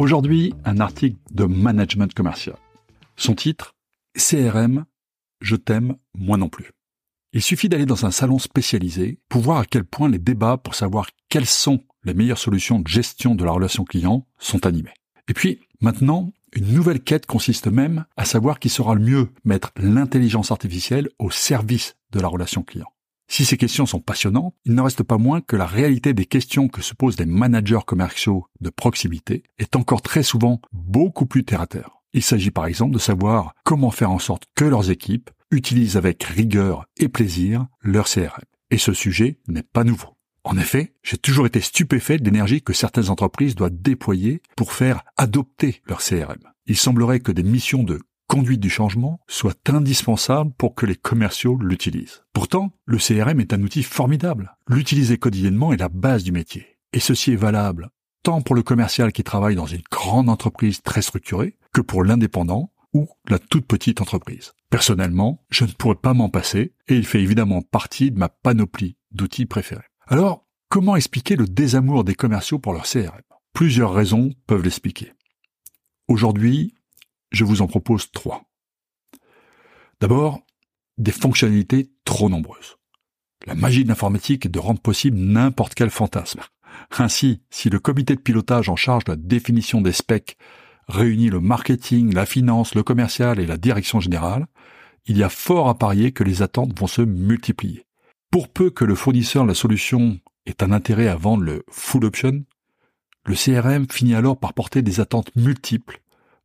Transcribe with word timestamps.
Aujourd'hui, 0.00 0.54
un 0.64 0.80
article 0.80 1.18
de 1.30 1.44
management 1.44 2.14
commercial. 2.14 2.56
Son 3.16 3.34
titre 3.34 3.74
CRM, 4.16 4.86
je 5.42 5.56
t'aime, 5.56 5.96
moi 6.14 6.38
non 6.38 6.48
plus. 6.48 6.70
Il 7.34 7.42
suffit 7.42 7.68
d'aller 7.68 7.84
dans 7.84 8.06
un 8.06 8.10
salon 8.10 8.38
spécialisé 8.38 9.18
pour 9.28 9.42
voir 9.42 9.58
à 9.58 9.66
quel 9.66 9.84
point 9.84 10.08
les 10.08 10.18
débats 10.18 10.56
pour 10.56 10.74
savoir 10.74 11.08
quelles 11.28 11.44
sont 11.44 11.84
les 12.04 12.14
meilleures 12.14 12.38
solutions 12.38 12.80
de 12.80 12.88
gestion 12.88 13.34
de 13.34 13.44
la 13.44 13.50
relation 13.50 13.84
client 13.84 14.26
sont 14.38 14.64
animés. 14.64 14.94
Et 15.28 15.34
puis, 15.34 15.60
maintenant, 15.82 16.32
une 16.54 16.72
nouvelle 16.72 17.02
quête 17.02 17.26
consiste 17.26 17.66
même 17.66 18.06
à 18.16 18.24
savoir 18.24 18.58
qui 18.58 18.70
sera 18.70 18.94
le 18.94 19.02
mieux 19.02 19.28
mettre 19.44 19.70
l'intelligence 19.76 20.50
artificielle 20.50 21.10
au 21.18 21.30
service 21.30 21.96
de 22.12 22.20
la 22.20 22.28
relation 22.28 22.62
client. 22.62 22.90
Si 23.32 23.44
ces 23.44 23.56
questions 23.56 23.86
sont 23.86 24.00
passionnantes, 24.00 24.56
il 24.64 24.74
ne 24.74 24.80
reste 24.80 25.04
pas 25.04 25.16
moins 25.16 25.40
que 25.40 25.54
la 25.54 25.64
réalité 25.64 26.14
des 26.14 26.26
questions 26.26 26.66
que 26.66 26.82
se 26.82 26.94
posent 26.94 27.20
les 27.20 27.26
managers 27.26 27.78
commerciaux 27.86 28.46
de 28.60 28.70
proximité 28.70 29.44
est 29.58 29.76
encore 29.76 30.02
très 30.02 30.24
souvent 30.24 30.60
beaucoup 30.72 31.26
plus 31.26 31.44
terre 31.44 31.60
à 31.60 31.68
terre. 31.68 31.90
Il 32.12 32.24
s'agit 32.24 32.50
par 32.50 32.66
exemple 32.66 32.92
de 32.92 32.98
savoir 32.98 33.54
comment 33.64 33.92
faire 33.92 34.10
en 34.10 34.18
sorte 34.18 34.46
que 34.56 34.64
leurs 34.64 34.90
équipes 34.90 35.30
utilisent 35.52 35.96
avec 35.96 36.24
rigueur 36.24 36.86
et 36.96 37.08
plaisir 37.08 37.68
leur 37.82 38.08
CRM. 38.08 38.42
Et 38.72 38.78
ce 38.78 38.92
sujet 38.92 39.38
n'est 39.46 39.62
pas 39.62 39.84
nouveau. 39.84 40.16
En 40.42 40.58
effet, 40.58 40.94
j'ai 41.04 41.16
toujours 41.16 41.46
été 41.46 41.60
stupéfait 41.60 42.18
de 42.18 42.24
l'énergie 42.24 42.62
que 42.62 42.72
certaines 42.72 43.10
entreprises 43.10 43.54
doivent 43.54 43.80
déployer 43.80 44.42
pour 44.56 44.72
faire 44.72 45.04
adopter 45.16 45.82
leur 45.86 46.00
CRM. 46.00 46.40
Il 46.66 46.76
semblerait 46.76 47.20
que 47.20 47.30
des 47.30 47.44
missions 47.44 47.84
de 47.84 48.00
conduite 48.30 48.60
du 48.60 48.70
changement 48.70 49.18
soient 49.26 49.56
indispensables 49.66 50.52
pour 50.56 50.76
que 50.76 50.86
les 50.86 50.94
commerciaux 50.94 51.58
l'utilisent. 51.60 52.22
Pourtant, 52.32 52.70
le 52.84 52.98
CRM 52.98 53.40
est 53.40 53.52
un 53.52 53.60
outil 53.60 53.82
formidable. 53.82 54.56
L'utiliser 54.68 55.18
quotidiennement 55.18 55.72
est 55.72 55.78
la 55.78 55.88
base 55.88 56.22
du 56.22 56.30
métier. 56.30 56.78
Et 56.92 57.00
ceci 57.00 57.32
est 57.32 57.36
valable 57.36 57.90
tant 58.22 58.40
pour 58.40 58.54
le 58.54 58.62
commercial 58.62 59.12
qui 59.12 59.24
travaille 59.24 59.56
dans 59.56 59.66
une 59.66 59.82
grande 59.90 60.28
entreprise 60.28 60.80
très 60.82 61.02
structurée 61.02 61.56
que 61.72 61.80
pour 61.80 62.04
l'indépendant 62.04 62.70
ou 62.92 63.08
la 63.28 63.40
toute 63.40 63.66
petite 63.66 64.00
entreprise. 64.00 64.52
Personnellement, 64.68 65.42
je 65.50 65.64
ne 65.64 65.72
pourrais 65.72 65.96
pas 65.96 66.14
m'en 66.14 66.28
passer 66.28 66.74
et 66.86 66.94
il 66.94 67.06
fait 67.06 67.22
évidemment 67.22 67.62
partie 67.62 68.12
de 68.12 68.18
ma 68.18 68.28
panoplie 68.28 68.96
d'outils 69.10 69.46
préférés. 69.46 69.82
Alors, 70.06 70.46
comment 70.68 70.94
expliquer 70.94 71.34
le 71.34 71.46
désamour 71.46 72.04
des 72.04 72.14
commerciaux 72.14 72.60
pour 72.60 72.74
leur 72.74 72.84
CRM 72.84 73.22
Plusieurs 73.54 73.92
raisons 73.92 74.30
peuvent 74.46 74.62
l'expliquer. 74.62 75.14
Aujourd'hui, 76.06 76.74
je 77.30 77.44
vous 77.44 77.62
en 77.62 77.66
propose 77.66 78.10
trois. 78.10 78.44
D'abord, 80.00 80.40
des 80.98 81.12
fonctionnalités 81.12 81.90
trop 82.04 82.28
nombreuses. 82.28 82.76
La 83.46 83.54
magie 83.54 83.84
de 83.84 83.88
l'informatique 83.88 84.46
est 84.46 84.50
de 84.50 84.58
rendre 84.58 84.80
possible 84.80 85.16
n'importe 85.16 85.74
quel 85.74 85.90
fantasme. 85.90 86.40
Ainsi, 86.98 87.42
si 87.50 87.70
le 87.70 87.78
comité 87.78 88.14
de 88.14 88.20
pilotage 88.20 88.68
en 88.68 88.76
charge 88.76 89.04
de 89.04 89.12
la 89.12 89.16
définition 89.16 89.80
des 89.80 89.92
specs 89.92 90.36
réunit 90.88 91.30
le 91.30 91.40
marketing, 91.40 92.12
la 92.12 92.26
finance, 92.26 92.74
le 92.74 92.82
commercial 92.82 93.38
et 93.40 93.46
la 93.46 93.56
direction 93.56 94.00
générale, 94.00 94.46
il 95.06 95.16
y 95.16 95.22
a 95.22 95.28
fort 95.28 95.68
à 95.68 95.78
parier 95.78 96.12
que 96.12 96.24
les 96.24 96.42
attentes 96.42 96.78
vont 96.78 96.86
se 96.86 97.02
multiplier. 97.02 97.86
Pour 98.30 98.48
peu 98.48 98.70
que 98.70 98.84
le 98.84 98.94
fournisseur 98.94 99.44
de 99.44 99.48
la 99.48 99.54
solution 99.54 100.20
ait 100.46 100.62
un 100.62 100.72
intérêt 100.72 101.08
à 101.08 101.16
vendre 101.16 101.42
le 101.42 101.64
full 101.70 102.04
option, 102.04 102.44
le 103.24 103.34
CRM 103.34 103.86
finit 103.90 104.14
alors 104.14 104.38
par 104.38 104.52
porter 104.52 104.82
des 104.82 105.00
attentes 105.00 105.34
multiples 105.36 106.00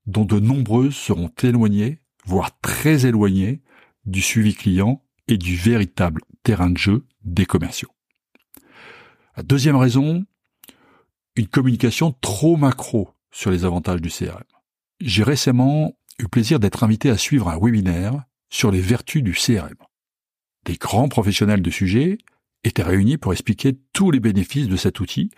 dont 0.08 0.26
de 0.26 0.40
nombreuses 0.40 0.96
seront 0.96 1.32
éloignées, 1.42 2.00
voire 2.26 2.58
très 2.62 3.06
éloignées, 3.06 3.62
du 4.06 4.22
suivi 4.22 4.54
client 4.54 5.04
et 5.28 5.38
du 5.38 5.56
véritable 5.56 6.22
terrain 6.44 6.70
de 6.70 6.78
jeu 6.78 7.06
des 7.24 7.46
commerciaux. 7.46 7.90
Deuxième 9.44 9.76
raison, 9.76 10.26
une 11.36 11.48
communication 11.48 12.16
trop 12.22 12.56
macro 12.56 13.10
sur 13.32 13.52
les 13.52 13.66
avantages 13.66 14.02
du 14.02 14.10
CRM. 14.10 14.44
J'ai 15.02 15.24
récemment 15.24 15.98
eu 16.20 16.28
plaisir 16.28 16.60
d'être 16.60 16.84
invité 16.84 17.10
à 17.10 17.18
suivre 17.18 17.50
un 17.50 17.60
webinaire 17.60 18.24
sur 18.50 18.72
les 18.72 18.80
vertus 18.80 19.24
du 19.24 19.34
CRM. 19.34 19.76
Des 20.66 20.76
grands 20.76 21.10
professionnels 21.10 21.62
de 21.62 21.70
sujet 21.70 22.18
étaient 22.64 22.84
réunis 22.84 23.18
pour 23.18 23.34
expliquer 23.34 23.78
tous 23.92 24.12
les 24.12 24.20
bénéfices 24.20 24.68
de 24.68 24.78
cet 24.78 25.00
outil 25.00 25.32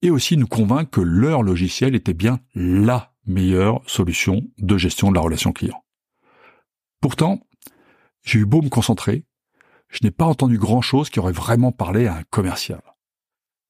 et 0.00 0.10
aussi 0.10 0.36
nous 0.36 0.46
convaincre 0.46 0.90
que 0.90 1.00
leur 1.00 1.42
logiciel 1.42 1.94
était 1.94 2.14
bien 2.14 2.40
LA 2.54 3.12
meilleure 3.28 3.80
solution 3.88 4.42
de 4.58 4.76
gestion 4.76 5.10
de 5.10 5.14
la 5.14 5.20
relation 5.20 5.52
client. 5.52 5.84
Pourtant, 7.00 7.40
j'ai 8.22 8.40
eu 8.40 8.46
beau 8.46 8.62
me 8.62 8.68
concentrer, 8.68 9.24
je 9.88 10.00
n'ai 10.02 10.10
pas 10.10 10.26
entendu 10.26 10.58
grand-chose 10.58 11.10
qui 11.10 11.20
aurait 11.20 11.32
vraiment 11.32 11.72
parlé 11.72 12.06
à 12.06 12.16
un 12.16 12.22
commercial. 12.24 12.82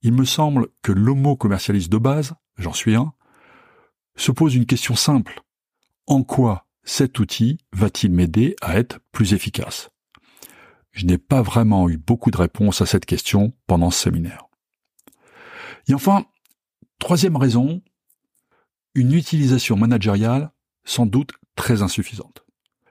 Il 0.02 0.12
me 0.12 0.24
semble 0.24 0.68
que 0.82 0.92
l'homo 0.92 1.36
commercialiste 1.36 1.90
de 1.90 1.98
base, 1.98 2.34
j'en 2.56 2.72
suis 2.72 2.94
un, 2.94 3.12
se 4.16 4.32
pose 4.32 4.54
une 4.54 4.66
question 4.66 4.94
simple. 4.94 5.42
En 6.06 6.22
quoi 6.22 6.66
cet 6.82 7.18
outil 7.18 7.58
va-t-il 7.72 8.12
m'aider 8.12 8.56
à 8.60 8.78
être 8.78 9.00
plus 9.12 9.34
efficace? 9.34 9.90
Je 10.90 11.04
n'ai 11.04 11.18
pas 11.18 11.42
vraiment 11.42 11.88
eu 11.88 11.98
beaucoup 11.98 12.30
de 12.30 12.38
réponses 12.38 12.80
à 12.80 12.86
cette 12.86 13.06
question 13.06 13.52
pendant 13.66 13.90
ce 13.90 14.02
séminaire. 14.04 14.46
Et 15.86 15.94
enfin, 15.94 16.26
troisième 16.98 17.36
raison, 17.36 17.82
une 18.94 19.12
utilisation 19.12 19.76
managériale 19.76 20.50
sans 20.84 21.06
doute 21.06 21.32
très 21.54 21.82
insuffisante. 21.82 22.44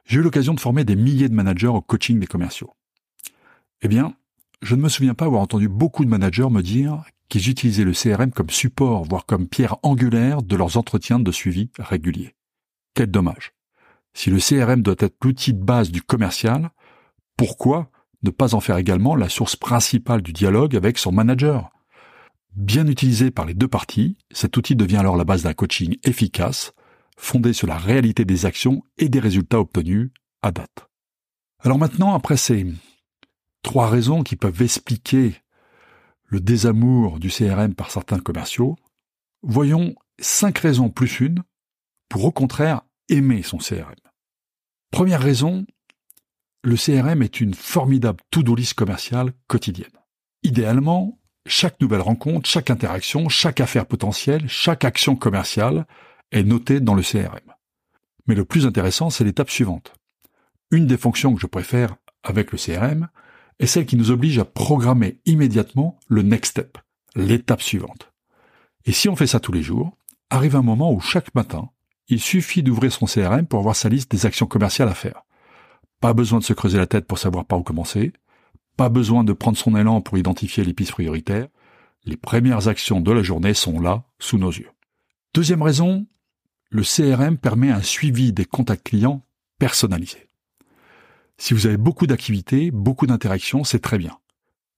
J'ai 0.05 0.19
eu 0.19 0.21
l'occasion 0.21 0.53
de 0.53 0.59
former 0.59 0.85
des 0.85 0.95
milliers 0.95 1.29
de 1.29 1.33
managers 1.33 1.67
au 1.67 1.81
coaching 1.81 2.19
des 2.19 2.27
commerciaux. 2.27 2.73
Eh 3.81 3.87
bien, 3.87 4.15
je 4.61 4.75
ne 4.75 4.81
me 4.81 4.89
souviens 4.89 5.13
pas 5.13 5.25
avoir 5.25 5.41
entendu 5.41 5.67
beaucoup 5.67 6.05
de 6.05 6.09
managers 6.09 6.49
me 6.49 6.61
dire 6.61 7.03
qu'ils 7.29 7.49
utilisaient 7.49 7.83
le 7.83 7.91
CRM 7.91 8.31
comme 8.31 8.49
support, 8.49 9.03
voire 9.03 9.25
comme 9.25 9.47
pierre 9.47 9.77
angulaire 9.83 10.41
de 10.41 10.55
leurs 10.55 10.77
entretiens 10.77 11.19
de 11.19 11.31
suivi 11.31 11.69
réguliers. 11.77 12.35
Quel 12.93 13.11
dommage. 13.11 13.53
Si 14.13 14.29
le 14.29 14.39
CRM 14.39 14.81
doit 14.81 14.95
être 14.99 15.17
l'outil 15.23 15.53
de 15.53 15.63
base 15.63 15.91
du 15.91 16.01
commercial, 16.01 16.71
pourquoi 17.35 17.91
ne 18.23 18.31
pas 18.31 18.55
en 18.55 18.59
faire 18.59 18.77
également 18.77 19.15
la 19.15 19.29
source 19.29 19.55
principale 19.55 20.21
du 20.21 20.33
dialogue 20.33 20.75
avec 20.75 20.97
son 20.97 21.11
manager? 21.11 21.69
Bien 22.57 22.87
utilisé 22.87 23.29
par 23.29 23.45
les 23.45 23.53
deux 23.53 23.67
parties, 23.67 24.17
cet 24.31 24.57
outil 24.57 24.75
devient 24.75 24.97
alors 24.97 25.15
la 25.15 25.25
base 25.25 25.43
d'un 25.43 25.53
coaching 25.53 25.97
efficace, 26.03 26.73
fondé 27.15 27.53
sur 27.53 27.67
la 27.67 27.77
réalité 27.77 28.25
des 28.25 28.47
actions 28.47 28.83
et 28.97 29.09
des 29.09 29.19
résultats 29.19 29.59
obtenus 29.59 30.09
à 30.41 30.51
date. 30.51 30.89
Alors 31.59 31.77
maintenant, 31.77 32.15
après 32.15 32.35
ces 32.35 32.65
trois 33.61 33.87
raisons 33.87 34.23
qui 34.23 34.35
peuvent 34.35 34.63
expliquer 34.63 35.35
le 36.25 36.39
désamour 36.39 37.19
du 37.19 37.29
CRM 37.29 37.75
par 37.75 37.91
certains 37.91 38.19
commerciaux, 38.19 38.75
voyons 39.43 39.93
cinq 40.19 40.57
raisons 40.57 40.89
plus 40.89 41.19
une 41.19 41.43
pour 42.09 42.25
au 42.25 42.31
contraire 42.31 42.81
aimer 43.07 43.43
son 43.43 43.59
CRM. 43.59 43.93
Première 44.89 45.21
raison, 45.21 45.67
le 46.63 46.75
CRM 46.75 47.21
est 47.21 47.39
une 47.39 47.53
formidable 47.53 48.23
to-do 48.31 48.55
list 48.55 48.73
commerciale 48.73 49.31
quotidienne. 49.45 49.91
Idéalement, 50.41 51.16
chaque 51.47 51.79
nouvelle 51.81 52.01
rencontre, 52.01 52.49
chaque 52.49 52.69
interaction, 52.69 53.29
chaque 53.29 53.59
affaire 53.59 53.85
potentielle, 53.85 54.47
chaque 54.47 54.85
action 54.85 55.15
commerciale 55.15 55.85
est 56.31 56.43
notée 56.43 56.79
dans 56.79 56.95
le 56.95 57.03
CRM. 57.03 57.53
Mais 58.27 58.35
le 58.35 58.45
plus 58.45 58.65
intéressant, 58.65 59.09
c'est 59.09 59.23
l'étape 59.23 59.49
suivante. 59.49 59.93
Une 60.71 60.87
des 60.87 60.97
fonctions 60.97 61.33
que 61.33 61.41
je 61.41 61.47
préfère 61.47 61.95
avec 62.27 62.51
le 62.51 62.57
CRM, 62.57 63.07
est 63.59 63.67
celle 63.67 63.85
qui 63.85 63.95
nous 63.95 64.11
oblige 64.11 64.37
à 64.39 64.45
programmer 64.45 65.19
immédiatement 65.25 65.99
le 66.07 66.21
next 66.21 66.51
step, 66.51 66.77
l'étape 67.15 67.61
suivante. 67.61 68.11
Et 68.85 68.91
si 68.91 69.09
on 69.09 69.15
fait 69.15 69.27
ça 69.27 69.39
tous 69.39 69.51
les 69.51 69.63
jours, 69.63 69.97
arrive 70.29 70.55
un 70.55 70.61
moment 70.61 70.93
où 70.93 70.99
chaque 70.99 71.33
matin, 71.33 71.69
il 72.07 72.19
suffit 72.19 72.63
d'ouvrir 72.63 72.91
son 72.91 73.05
CRM 73.05 73.47
pour 73.47 73.59
avoir 73.59 73.75
sa 73.75 73.89
liste 73.89 74.11
des 74.11 74.25
actions 74.25 74.45
commerciales 74.45 74.89
à 74.89 74.93
faire. 74.93 75.23
Pas 75.99 76.13
besoin 76.13 76.39
de 76.39 76.43
se 76.43 76.53
creuser 76.53 76.77
la 76.77 76.87
tête 76.87 77.07
pour 77.07 77.17
savoir 77.17 77.45
par 77.45 77.59
où 77.59 77.63
commencer, 77.63 78.13
pas 78.77 78.89
besoin 78.89 79.23
de 79.23 79.33
prendre 79.33 79.57
son 79.57 79.75
élan 79.75 80.01
pour 80.01 80.17
identifier 80.17 80.63
les 80.63 80.73
pistes 80.73 80.93
prioritaires, 80.93 81.47
les 82.05 82.15
premières 82.15 82.67
actions 82.67 83.01
de 83.01 83.11
la 83.11 83.23
journée 83.23 83.53
sont 83.53 83.79
là, 83.79 84.05
sous 84.19 84.37
nos 84.37 84.51
yeux. 84.51 84.69
Deuxième 85.33 85.61
raison, 85.61 86.07
le 86.69 86.83
CRM 86.83 87.37
permet 87.37 87.71
un 87.71 87.81
suivi 87.81 88.31
des 88.31 88.45
contacts 88.45 88.87
clients 88.87 89.25
personnalisés. 89.59 90.29
Si 91.37 91.53
vous 91.53 91.67
avez 91.67 91.77
beaucoup 91.77 92.07
d'activités, 92.07 92.71
beaucoup 92.71 93.07
d'interactions, 93.07 93.63
c'est 93.63 93.79
très 93.79 93.97
bien. 93.97 94.17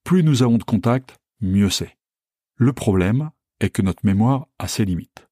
Plus 0.04 0.24
nous 0.24 0.44
avons 0.44 0.58
de 0.58 0.64
contacts, 0.64 1.18
mieux 1.42 1.70
c'est. 1.70 1.98
Le 2.56 2.74
problème 2.74 3.32
est 3.60 3.70
que 3.70 3.82
notre 3.82 4.06
mémoire 4.06 4.48
a 4.58 4.68
ses 4.68 4.86
limites. 4.86 5.28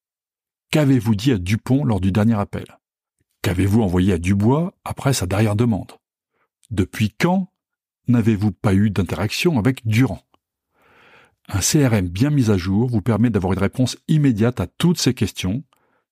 Qu'avez-vous 0.72 1.16
dit 1.16 1.32
à 1.32 1.38
Dupont 1.38 1.84
lors 1.84 2.00
du 2.00 2.12
dernier 2.12 2.40
appel? 2.40 2.66
Qu'avez-vous 3.42 3.82
envoyé 3.82 4.14
à 4.14 4.18
Dubois 4.18 4.74
après 4.84 5.14
sa 5.14 5.26
dernière 5.26 5.56
demande? 5.56 5.94
Depuis 6.70 7.12
quand 7.12 7.50
n'avez-vous 8.08 8.52
pas 8.52 8.74
eu 8.74 8.90
d'interaction 8.90 9.60
avec 9.60 9.86
Durand? 9.86 10.22
Un 11.50 11.60
CRM 11.60 12.08
bien 12.08 12.30
mis 12.30 12.52
à 12.52 12.58
jour 12.58 12.90
vous 12.90 13.02
permet 13.02 13.30
d'avoir 13.30 13.54
une 13.54 13.60
réponse 13.60 13.98
immédiate 14.08 14.60
à 14.60 14.68
toutes 14.68 15.00
ces 15.00 15.14
questions 15.14 15.64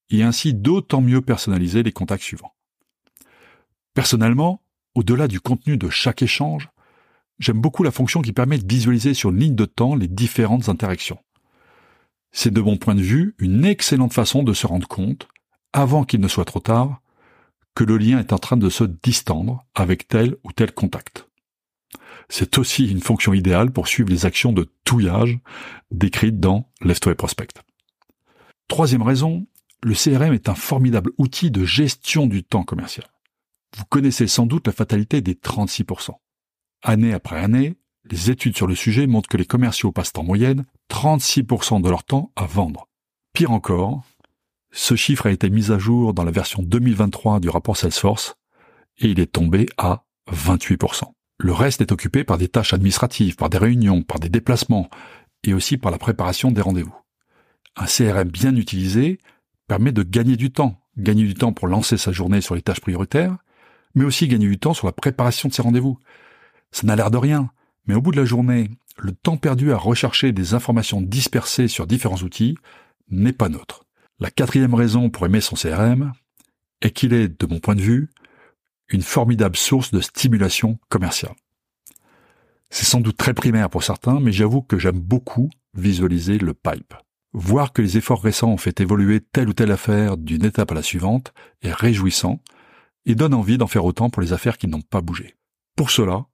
et 0.10 0.24
ainsi 0.24 0.54
d'autant 0.54 1.02
mieux 1.02 1.22
personnaliser 1.22 1.84
les 1.84 1.92
contacts 1.92 2.24
suivants. 2.24 2.54
Personnellement, 3.94 4.62
au-delà 4.94 5.28
du 5.28 5.40
contenu 5.40 5.78
de 5.78 5.90
chaque 5.90 6.22
échange, 6.22 6.70
j'aime 7.40 7.60
beaucoup 7.60 7.84
la 7.84 7.92
fonction 7.92 8.22
qui 8.22 8.32
permet 8.32 8.58
de 8.58 8.68
visualiser 8.68 9.14
sur 9.14 9.32
une 9.32 9.40
ligne 9.40 9.56
de 9.56 9.66
temps 9.66 9.96
les 9.96 10.08
différentes 10.08 10.70
interactions. 10.70 11.20
C'est 12.32 12.52
de 12.52 12.62
mon 12.62 12.78
point 12.78 12.96
de 12.96 13.02
vue 13.02 13.36
une 13.40 13.66
excellente 13.66 14.14
façon 14.14 14.44
de 14.44 14.54
se 14.54 14.68
rendre 14.68 14.88
compte, 14.88 15.28
avant 15.74 16.04
qu'il 16.04 16.22
ne 16.22 16.28
soit 16.28 16.46
trop 16.46 16.60
tard, 16.60 17.02
que 17.76 17.84
le 17.84 17.98
lien 17.98 18.20
est 18.20 18.32
en 18.32 18.40
train 18.40 18.58
de 18.58 18.70
se 18.70 18.86
distendre 18.86 19.66
avec 19.76 20.08
tel 20.08 20.38
ou 20.44 20.54
tel 20.54 20.74
contact. 20.74 21.25
C'est 22.30 22.58
aussi 22.58 22.90
une 22.90 23.02
fonction 23.02 23.34
idéale 23.34 23.72
pour 23.72 23.88
suivre 23.88 24.10
les 24.10 24.26
actions 24.26 24.52
de 24.52 24.70
touillage 24.84 25.40
décrites 25.92 26.40
dans 26.40 26.70
Left 26.82 27.06
Way 27.06 27.16
Prospect. 27.16 27.54
Troisième 28.68 29.04
raison, 29.04 29.46
le 29.84 29.94
CRM 29.94 30.34
est 30.34 30.50
un 30.50 30.56
formidable 30.56 31.12
outil 31.18 31.52
de 31.52 31.64
gestion 31.64 32.26
du 32.26 32.44
temps 32.44 32.64
commercial. 32.64 33.06
Vous 33.78 33.86
connaissez 33.86 34.28
sans 34.28 34.46
doute 34.46 34.68
la 34.68 34.74
fatalité 34.74 35.22
des 35.22 35.36
36%. 35.36 36.12
Année 36.82 37.14
après 37.14 37.40
année, 37.40 37.76
les 38.10 38.30
études 38.30 38.56
sur 38.56 38.68
le 38.68 38.76
sujet 38.76 39.08
montrent 39.08 39.30
que 39.30 39.38
les 39.38 39.46
commerciaux 39.46 39.92
passent 39.92 40.14
en 40.18 40.24
moyenne 40.24 40.66
36% 40.90 41.82
de 41.82 41.90
leur 41.90 42.04
temps 42.04 42.32
à 42.36 42.46
vendre. 42.46 42.88
Pire 43.34 43.52
encore, 43.52 44.04
ce 44.72 44.96
chiffre 44.96 45.28
a 45.28 45.32
été 45.32 45.50
mis 45.50 45.72
à 45.72 45.78
jour 45.78 46.14
dans 46.14 46.24
la 46.24 46.32
version 46.32 46.62
2023 46.62 47.40
du 47.40 47.50
rapport 47.50 47.78
Salesforce 47.78 48.36
et 49.00 49.08
il 49.08 49.20
est 49.20 49.32
tombé 49.32 49.66
à 49.78 50.06
28%. 50.32 51.15
Le 51.38 51.54
reste 51.54 51.82
est 51.82 51.92
occupé 51.92 52.24
par 52.24 52.38
des 52.38 52.48
tâches 52.48 52.74
administratives, 52.74 53.36
par 53.36 53.50
des 53.50 53.58
réunions, 53.58 54.02
par 54.02 54.20
des 54.20 54.30
déplacements 54.30 54.90
et 55.44 55.54
aussi 55.54 55.78
par 55.78 55.92
la 55.92 55.98
préparation 55.98 56.52
des 56.52 56.62
rendez-vous. 56.62 56.96
Un 57.76 57.86
CRM 57.86 58.30
bien 58.30 58.56
utilisé 58.56 59.20
permet 59.68 59.92
de 59.92 60.04
gagner 60.04 60.38
du 60.38 60.52
temps, 60.52 60.82
gagner 60.98 61.26
du 61.26 61.34
temps 61.34 61.54
pour 61.54 61.68
lancer 61.68 61.98
sa 61.98 62.12
journée 62.12 62.42
sur 62.42 62.56
les 62.56 62.62
tâches 62.62 62.80
prioritaires, 62.80 63.38
mais 63.96 64.06
aussi 64.06 64.28
gagner 64.28 64.48
du 64.48 64.60
temps 64.60 64.74
sur 64.74 64.88
la 64.88 64.94
préparation 64.94 65.50
de 65.50 65.54
ses 65.54 65.62
rendez-vous. 65.62 66.00
Ça 66.72 66.88
n'a 66.88 66.96
l'air 66.96 67.12
de 67.12 67.18
rien, 67.18 67.50
mais 67.86 67.96
au 67.96 68.02
bout 68.02 68.12
de 68.12 68.18
la 68.18 68.26
journée, 68.26 68.70
le 68.98 69.12
temps 69.12 69.38
perdu 69.38 69.72
à 69.72 69.78
rechercher 69.78 70.32
des 70.32 70.54
informations 70.54 71.02
dispersées 71.02 71.68
sur 71.68 71.86
différents 71.86 72.18
outils 72.18 72.58
n'est 73.10 73.34
pas 73.34 73.50
neutre. 73.50 73.86
La 74.20 74.32
quatrième 74.32 74.74
raison 74.74 75.10
pour 75.10 75.26
aimer 75.26 75.42
son 75.42 75.56
CRM 75.56 76.14
est 76.82 76.92
qu'il 76.92 77.14
est, 77.14 77.28
de 77.28 77.46
mon 77.46 77.60
point 77.60 77.76
de 77.76 77.82
vue, 77.82 78.10
une 78.90 79.02
formidable 79.02 79.56
source 79.56 79.92
de 79.92 80.02
stimulation 80.02 80.78
commerciale. 80.90 81.36
C'est 82.70 82.86
sans 82.86 83.02
doute 83.02 83.18
très 83.18 83.34
primaire 83.34 83.70
pour 83.70 83.84
certains, 83.84 84.20
mais 84.20 84.32
j'avoue 84.32 84.62
que 84.62 84.78
j'aime 84.78 85.00
beaucoup 85.00 85.50
visualiser 85.74 86.38
le 86.38 86.54
pipe. 86.54 86.94
Voir 87.34 87.74
que 87.74 87.82
les 87.82 87.98
efforts 87.98 88.22
récents 88.22 88.52
ont 88.52 88.58
fait 88.58 88.80
évoluer 88.80 89.20
telle 89.20 89.50
ou 89.50 89.54
telle 89.54 89.72
affaire 89.72 90.18
d'une 90.18 90.46
étape 90.46 90.72
à 90.72 90.76
la 90.76 90.84
suivante 90.84 91.34
est 91.62 91.74
réjouissant 91.74 92.40
et 93.06 93.16
donne 93.16 93.34
envie 93.34 93.58
d'en 93.58 93.68
faire 93.68 93.86
autant 93.86 94.10
pour 94.10 94.22
les 94.22 94.34
affaires 94.34 94.58
qui 94.58 94.68
n'ont 94.68 94.82
pas 94.82 95.02
bougé. 95.02 95.36
Pour 95.76 95.92
cela, 95.92 96.26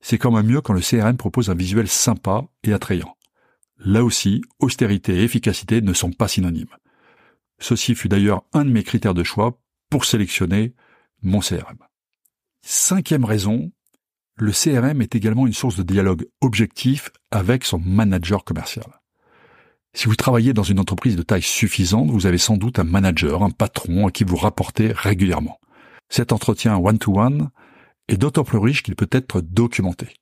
c'est 0.00 0.18
quand 0.18 0.32
même 0.32 0.46
mieux 0.46 0.60
quand 0.60 0.72
le 0.72 0.80
CRM 0.80 1.16
propose 1.16 1.50
un 1.50 1.54
visuel 1.54 1.88
sympa 1.88 2.44
et 2.64 2.72
attrayant. 2.72 3.16
Là 3.78 4.04
aussi, 4.04 4.42
austérité 4.58 5.16
et 5.16 5.22
efficacité 5.24 5.80
ne 5.80 5.92
sont 5.92 6.12
pas 6.12 6.28
synonymes. 6.28 6.76
Ceci 7.58 7.94
fut 7.94 8.08
d'ailleurs 8.08 8.42
un 8.52 8.64
de 8.64 8.70
mes 8.70 8.82
critères 8.82 9.14
de 9.14 9.24
choix 9.24 9.60
pour 9.88 10.04
sélectionner 10.04 10.74
mon 11.22 11.40
CRM. 11.40 11.78
Cinquième 12.62 13.24
raison, 13.24 13.70
le 14.36 14.52
CRM 14.52 15.02
est 15.02 15.14
également 15.14 15.46
une 15.46 15.52
source 15.52 15.76
de 15.76 15.82
dialogue 15.82 16.26
objectif 16.40 17.10
avec 17.30 17.64
son 17.64 17.78
manager 17.78 18.44
commercial. 18.44 19.00
Si 19.92 20.06
vous 20.06 20.14
travaillez 20.14 20.52
dans 20.52 20.62
une 20.62 20.78
entreprise 20.78 21.16
de 21.16 21.22
taille 21.22 21.42
suffisante, 21.42 22.10
vous 22.10 22.26
avez 22.26 22.38
sans 22.38 22.56
doute 22.56 22.78
un 22.78 22.84
manager, 22.84 23.42
un 23.42 23.50
patron 23.50 24.06
à 24.06 24.10
qui 24.10 24.24
vous 24.24 24.36
rapportez 24.36 24.92
régulièrement. 24.92 25.58
Cet 26.08 26.32
entretien 26.32 26.76
one-to-one 26.76 27.50
est 28.08 28.16
d'autant 28.16 28.44
plus 28.44 28.58
riche 28.58 28.82
qu'il 28.82 28.96
peut 28.96 29.08
être 29.10 29.40
documenté. 29.40 30.14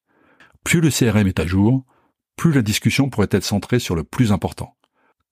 Plus 0.65 0.81
le 0.81 0.91
CRM 0.91 1.27
est 1.27 1.41
à 1.41 1.47
jour, 1.47 1.85
plus 2.37 2.53
la 2.53 2.63
discussion 2.63 3.11
pourrait 3.11 3.29
être 3.31 3.45
centrée 3.45 3.79
sur 3.79 3.95
le 3.95 4.05
plus 4.05 4.33
important. 4.33 4.77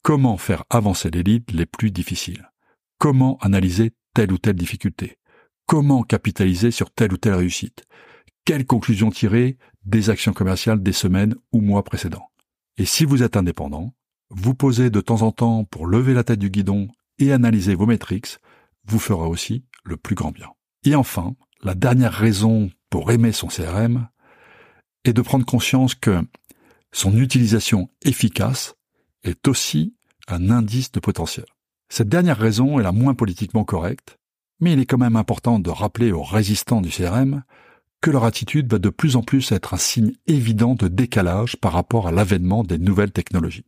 Comment 0.03 0.37
faire 0.37 0.65
avancer 0.71 1.11
les 1.11 1.23
leads 1.23 1.53
les 1.53 1.67
plus 1.67 1.91
difficiles? 1.91 2.51
Comment 2.99 3.39
analyser 3.41 3.93
telle 4.15 4.33
ou 4.33 4.39
telle 4.39 4.57
difficulté? 4.57 5.19
Comment 5.67 6.05
capitaliser 6.05 6.71
sur 6.71 6.93
telle 6.93 7.13
ou 7.13 7.17
telle 7.17 7.35
réussite 7.35 7.87
Quelles 8.45 8.67
conclusions 8.67 9.11
tirer 9.11 9.59
des 9.85 10.11
actions 10.11 10.33
commerciales 10.33 10.81
des 10.81 10.93
semaines 10.93 11.35
ou 11.51 11.61
mois 11.61 11.83
précédents 11.83 12.31
Et 12.79 12.85
si 12.85 13.05
vous 13.05 13.25
êtes 13.25 13.37
indépendant, 13.37 13.93
vous 14.31 14.55
posez 14.55 14.91
de 14.91 15.01
temps 15.01 15.23
en 15.23 15.33
temps 15.33 15.65
pour 15.65 15.89
lever 15.89 16.15
la 16.15 16.23
tête 16.23 16.39
du 16.39 16.51
guidon 16.51 16.87
et 17.19 17.33
analyser 17.33 17.75
vos 17.75 17.87
métriques 17.87 18.39
vous 18.87 19.01
fera 19.01 19.29
aussi 19.29 19.65
le 19.83 19.97
plus 19.97 20.15
grand 20.15 20.31
bien. 20.31 20.51
Et 20.85 20.95
enfin, 20.95 21.35
la 21.65 21.75
dernière 21.75 22.13
raison 22.13 22.71
pour 22.89 23.11
aimer 23.11 23.33
son 23.33 23.49
CRM 23.49 24.09
est 25.05 25.13
de 25.13 25.23
prendre 25.23 25.45
conscience 25.45 25.97
que 25.97 26.21
son 26.93 27.19
utilisation 27.19 27.91
efficace 28.05 28.77
est 29.25 29.49
aussi 29.49 29.97
un 30.29 30.51
indice 30.51 30.93
de 30.93 31.01
potentiel. 31.01 31.47
Cette 31.89 32.09
dernière 32.09 32.39
raison 32.39 32.79
est 32.79 32.85
la 32.85 32.93
moins 32.93 33.15
politiquement 33.15 33.65
correcte, 33.65 34.19
mais 34.61 34.73
il 34.73 34.81
est 34.81 34.87
quand 34.87 34.99
même 34.99 35.17
important 35.17 35.59
de 35.59 35.71
rappeler 35.71 36.13
aux 36.13 36.23
résistants 36.23 36.81
du 36.81 36.91
CRM 36.91 37.43
que 38.01 38.11
leur 38.11 38.25
attitude 38.25 38.71
va 38.71 38.79
de 38.79 38.89
plus 38.89 39.17
en 39.17 39.23
plus 39.23 39.53
être 39.53 39.75
un 39.75 39.79
signe 39.79 40.13
évident 40.27 40.75
de 40.75 40.89
décalage 40.89 41.57
par 41.57 41.73
rapport 41.73 42.07
à 42.07 42.13
l'avènement 42.13 42.63
des 42.63 42.79
nouvelles 42.79 43.13
technologies. 43.13 43.65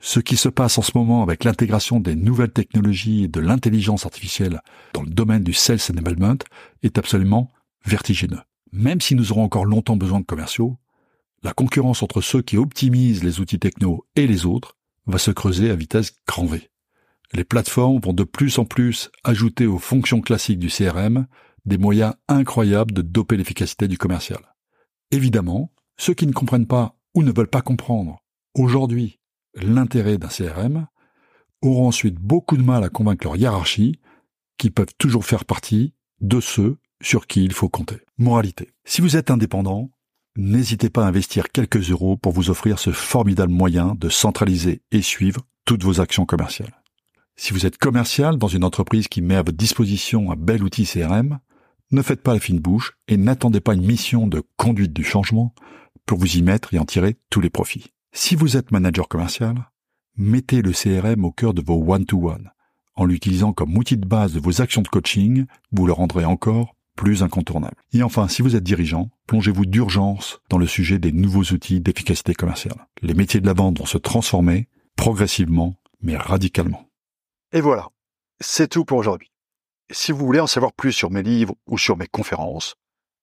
Ce 0.00 0.20
qui 0.20 0.36
se 0.36 0.50
passe 0.50 0.76
en 0.76 0.82
ce 0.82 0.92
moment 0.94 1.22
avec 1.22 1.44
l'intégration 1.44 2.00
des 2.00 2.14
nouvelles 2.14 2.52
technologies 2.52 3.24
et 3.24 3.28
de 3.28 3.40
l'intelligence 3.40 4.04
artificielle 4.04 4.60
dans 4.92 5.02
le 5.02 5.08
domaine 5.10 5.42
du 5.42 5.54
sales 5.54 5.78
enablement 5.90 6.36
est 6.82 6.98
absolument 6.98 7.50
vertigineux. 7.86 8.40
Même 8.72 9.00
si 9.00 9.14
nous 9.14 9.32
aurons 9.32 9.44
encore 9.44 9.64
longtemps 9.64 9.96
besoin 9.96 10.20
de 10.20 10.26
commerciaux, 10.26 10.76
la 11.42 11.54
concurrence 11.54 12.02
entre 12.02 12.20
ceux 12.20 12.42
qui 12.42 12.56
optimisent 12.56 13.24
les 13.24 13.40
outils 13.40 13.58
techno 13.58 14.04
et 14.16 14.26
les 14.26 14.44
autres 14.44 14.76
va 15.06 15.18
se 15.18 15.30
creuser 15.30 15.70
à 15.70 15.76
vitesse 15.76 16.12
grand 16.26 16.46
V. 16.46 16.68
Les 17.34 17.44
plateformes 17.44 18.00
vont 18.00 18.12
de 18.12 18.24
plus 18.24 18.58
en 18.58 18.64
plus 18.64 19.10
ajouter 19.24 19.66
aux 19.66 19.78
fonctions 19.78 20.20
classiques 20.20 20.58
du 20.58 20.68
CRM 20.68 21.26
des 21.64 21.78
moyens 21.78 22.14
incroyables 22.28 22.92
de 22.92 23.02
doper 23.02 23.36
l'efficacité 23.36 23.88
du 23.88 23.98
commercial. 23.98 24.54
Évidemment, 25.10 25.72
ceux 25.96 26.14
qui 26.14 26.26
ne 26.26 26.32
comprennent 26.32 26.66
pas 26.66 26.96
ou 27.14 27.22
ne 27.22 27.32
veulent 27.32 27.48
pas 27.48 27.62
comprendre 27.62 28.22
aujourd'hui 28.54 29.18
l'intérêt 29.54 30.18
d'un 30.18 30.28
CRM, 30.28 30.86
auront 31.62 31.88
ensuite 31.88 32.16
beaucoup 32.16 32.56
de 32.56 32.62
mal 32.62 32.84
à 32.84 32.88
convaincre 32.88 33.24
leur 33.24 33.36
hiérarchie, 33.36 34.00
qui 34.58 34.70
peuvent 34.70 34.94
toujours 34.98 35.24
faire 35.24 35.44
partie 35.44 35.94
de 36.20 36.40
ceux 36.40 36.76
sur 37.02 37.26
qui 37.26 37.44
il 37.44 37.52
faut 37.52 37.68
compter. 37.68 38.00
Moralité. 38.18 38.70
Si 38.84 39.00
vous 39.00 39.16
êtes 39.16 39.30
indépendant, 39.30 39.90
n'hésitez 40.36 40.90
pas 40.90 41.04
à 41.04 41.08
investir 41.08 41.50
quelques 41.50 41.90
euros 41.90 42.16
pour 42.16 42.32
vous 42.32 42.50
offrir 42.50 42.78
ce 42.78 42.92
formidable 42.92 43.52
moyen 43.52 43.94
de 43.94 44.08
centraliser 44.08 44.82
et 44.90 45.02
suivre 45.02 45.42
toutes 45.64 45.82
vos 45.82 46.00
actions 46.00 46.26
commerciales. 46.26 46.83
Si 47.36 47.52
vous 47.52 47.66
êtes 47.66 47.78
commercial 47.78 48.38
dans 48.38 48.48
une 48.48 48.64
entreprise 48.64 49.08
qui 49.08 49.20
met 49.20 49.34
à 49.34 49.42
votre 49.42 49.56
disposition 49.56 50.30
un 50.30 50.36
bel 50.36 50.62
outil 50.62 50.84
CRM, 50.84 51.40
ne 51.90 52.02
faites 52.02 52.22
pas 52.22 52.34
la 52.34 52.40
fine 52.40 52.60
bouche 52.60 52.96
et 53.08 53.16
n'attendez 53.16 53.60
pas 53.60 53.74
une 53.74 53.84
mission 53.84 54.26
de 54.26 54.42
conduite 54.56 54.92
du 54.92 55.04
changement 55.04 55.54
pour 56.06 56.18
vous 56.18 56.36
y 56.36 56.42
mettre 56.42 56.74
et 56.74 56.78
en 56.78 56.84
tirer 56.84 57.16
tous 57.30 57.40
les 57.40 57.50
profits. 57.50 57.92
Si 58.12 58.36
vous 58.36 58.56
êtes 58.56 58.70
manager 58.70 59.08
commercial, 59.08 59.70
mettez 60.16 60.62
le 60.62 60.72
CRM 60.72 61.24
au 61.24 61.32
cœur 61.32 61.54
de 61.54 61.62
vos 61.62 61.82
one-to-one. 61.92 62.50
En 62.94 63.04
l'utilisant 63.04 63.52
comme 63.52 63.76
outil 63.76 63.96
de 63.96 64.06
base 64.06 64.34
de 64.34 64.40
vos 64.40 64.60
actions 64.60 64.82
de 64.82 64.88
coaching, 64.88 65.46
vous 65.72 65.86
le 65.86 65.92
rendrez 65.92 66.24
encore 66.24 66.76
plus 66.96 67.24
incontournable. 67.24 67.76
Et 67.92 68.04
enfin, 68.04 68.28
si 68.28 68.42
vous 68.42 68.54
êtes 68.54 68.62
dirigeant, 68.62 69.10
plongez-vous 69.26 69.66
d'urgence 69.66 70.40
dans 70.48 70.58
le 70.58 70.68
sujet 70.68 71.00
des 71.00 71.10
nouveaux 71.10 71.52
outils 71.52 71.80
d'efficacité 71.80 72.34
commerciale. 72.34 72.86
Les 73.02 73.14
métiers 73.14 73.40
de 73.40 73.46
la 73.46 73.52
vente 73.52 73.78
vont 73.78 73.86
se 73.86 73.98
transformer 73.98 74.68
progressivement, 74.94 75.74
mais 76.00 76.16
radicalement. 76.16 76.88
Et 77.54 77.60
voilà, 77.60 77.86
c'est 78.40 78.66
tout 78.66 78.84
pour 78.84 78.98
aujourd'hui. 78.98 79.30
Si 79.88 80.10
vous 80.10 80.26
voulez 80.26 80.40
en 80.40 80.48
savoir 80.48 80.72
plus 80.72 80.90
sur 80.90 81.12
mes 81.12 81.22
livres 81.22 81.54
ou 81.68 81.78
sur 81.78 81.96
mes 81.96 82.08
conférences, 82.08 82.74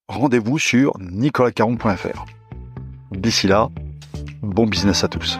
rendez-vous 0.08 0.58
sur 0.58 0.98
nicolascaron.fr. 0.98 2.24
D'ici 3.10 3.46
là, 3.46 3.68
Bon 4.40 4.66
business 4.66 5.04
à 5.04 5.08
tous. 5.08 5.38